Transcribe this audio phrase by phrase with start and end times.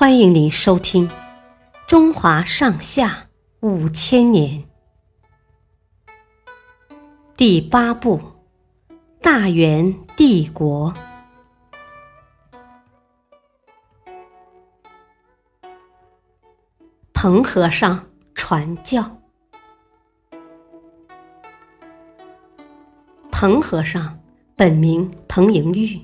[0.00, 1.06] 欢迎您收听
[1.86, 3.28] 《中华上下
[3.60, 4.64] 五千年》
[7.36, 8.18] 第八部
[9.20, 10.94] 《大元帝国》。
[17.12, 19.20] 彭和尚传教。
[23.30, 24.18] 彭和尚
[24.56, 26.00] 本名彭莹玉，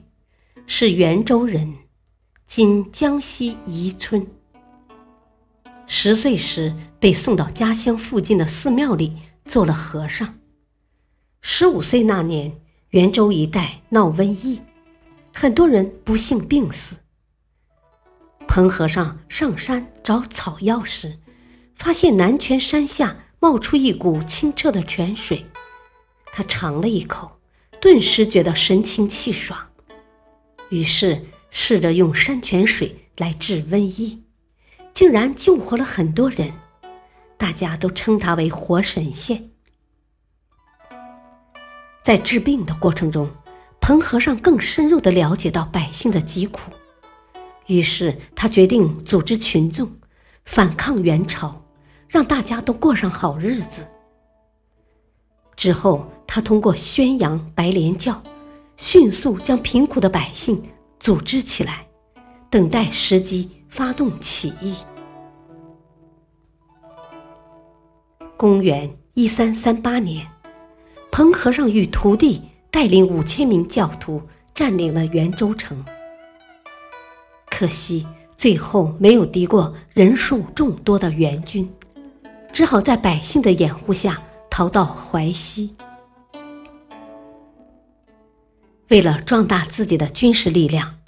[0.66, 1.85] 是袁州人。
[2.46, 4.24] 今江西宜春。
[5.84, 10.38] 十岁时被送到家乡附近的寺庙里做了和尚。
[11.42, 12.56] 十五岁那年，
[12.90, 14.60] 袁州一带闹瘟疫，
[15.34, 16.96] 很多人不幸病死。
[18.46, 21.18] 彭和尚上山找草药时，
[21.74, 25.44] 发现南泉山下冒出一股清澈的泉水，
[26.26, 27.38] 他尝了一口，
[27.80, 29.58] 顿时觉得神清气爽，
[30.70, 31.20] 于是。
[31.58, 34.22] 试着用山泉水来治瘟疫，
[34.92, 36.52] 竟然救活了很多人，
[37.38, 39.48] 大家都称他为活神仙。
[42.04, 43.30] 在治病的过程中，
[43.80, 46.70] 彭和尚更深入的了解到百姓的疾苦，
[47.68, 49.90] 于是他决定组织群众
[50.44, 51.64] 反抗元朝，
[52.06, 53.88] 让大家都过上好日子。
[55.56, 58.22] 之后，他通过宣扬白莲教，
[58.76, 60.62] 迅速将贫苦的百姓。
[60.98, 61.86] 组织起来，
[62.50, 64.74] 等待时机发动起义。
[68.36, 70.26] 公元一三三八年，
[71.12, 74.20] 彭和尚与徒弟带领五千名教徒
[74.54, 75.84] 占领了袁州城。
[77.46, 81.72] 可惜最后没有敌过人数众多的元军，
[82.52, 84.20] 只好在百姓的掩护下
[84.50, 85.75] 逃到淮西。
[88.88, 90.98] 为了壮大自己的军事力量，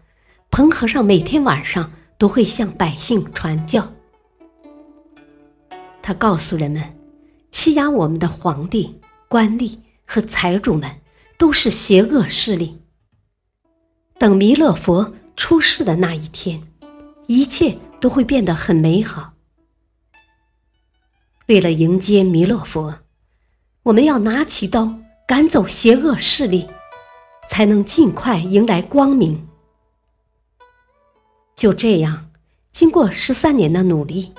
[0.50, 3.92] 彭和尚每天晚上都会向百姓传教。
[6.02, 6.98] 他告诉人们，
[7.52, 10.90] 欺压我们的皇帝、官吏和财主们
[11.36, 12.80] 都是邪恶势力。
[14.18, 16.60] 等弥勒佛出世的那一天，
[17.28, 19.34] 一切都会变得很美好。
[21.46, 22.98] 为了迎接弥勒佛，
[23.84, 26.68] 我们要拿起刀赶走邪恶势力。
[27.48, 29.48] 才能尽快迎来光明。
[31.56, 32.30] 就这样，
[32.70, 34.32] 经过十三年的努力，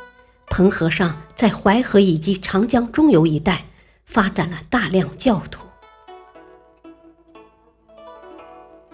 [0.47, 3.65] 彭和尚在淮河以及长江中游一带
[4.05, 5.65] 发展了大量教徒。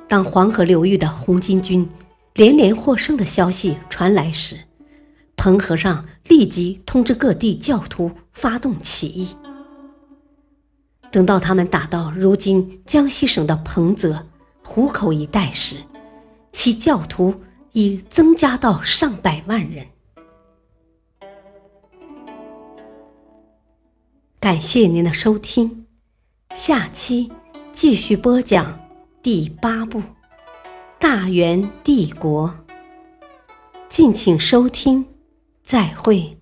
[0.07, 1.87] 当黄河流域的红巾军
[2.33, 4.57] 连连获胜的消息传来时，
[5.35, 9.35] 彭和尚立即通知各地教徒发动起义。
[11.15, 14.27] 等到他们打到如今江西省的彭泽、
[14.61, 15.77] 湖口一带时，
[16.51, 17.33] 其教徒
[17.71, 19.87] 已增加到上百万人。
[24.41, 25.85] 感谢您的收听，
[26.53, 27.31] 下期
[27.71, 28.77] 继续播讲
[29.23, 29.99] 第八部
[30.99, 32.53] 《大元帝国》，
[33.87, 35.05] 敬请收听，
[35.63, 36.37] 再会。